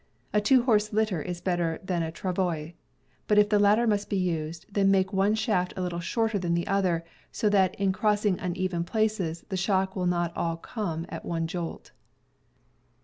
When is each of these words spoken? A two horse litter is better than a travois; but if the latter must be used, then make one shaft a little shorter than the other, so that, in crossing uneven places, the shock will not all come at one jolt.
A 0.33 0.41
two 0.41 0.63
horse 0.63 0.91
litter 0.91 1.21
is 1.21 1.41
better 1.41 1.79
than 1.83 2.01
a 2.01 2.11
travois; 2.11 2.71
but 3.27 3.37
if 3.37 3.49
the 3.49 3.59
latter 3.59 3.85
must 3.85 4.09
be 4.09 4.17
used, 4.17 4.65
then 4.67 4.89
make 4.89 5.13
one 5.13 5.35
shaft 5.35 5.75
a 5.77 5.81
little 5.83 5.99
shorter 5.99 6.39
than 6.39 6.55
the 6.55 6.65
other, 6.65 7.05
so 7.31 7.49
that, 7.49 7.75
in 7.75 7.91
crossing 7.91 8.39
uneven 8.39 8.83
places, 8.83 9.45
the 9.49 9.57
shock 9.57 9.95
will 9.95 10.07
not 10.07 10.35
all 10.35 10.57
come 10.57 11.05
at 11.09 11.23
one 11.23 11.45
jolt. 11.45 11.91